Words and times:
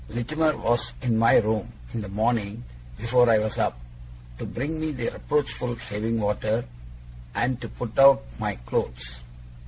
Littimer 0.09 0.57
was 0.57 0.93
in 1.03 1.15
my 1.19 1.37
room 1.37 1.71
in 1.93 2.01
the 2.01 2.09
morning 2.09 2.63
before 2.97 3.29
I 3.29 3.37
was 3.37 3.59
up, 3.59 3.77
to 4.39 4.47
bring 4.47 4.79
me 4.79 4.93
that 4.93 5.13
reproachful 5.13 5.77
shaving 5.77 6.19
water, 6.19 6.65
and 7.35 7.61
to 7.61 7.69
put 7.69 7.99
out 7.99 8.23
my 8.39 8.55
clothes. 8.55 9.17